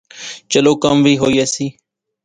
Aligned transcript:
چلو 0.51 0.73
کم 0.83 0.95
وی 1.05 1.13
ہوئی 1.21 1.35
ایسی 1.39 1.67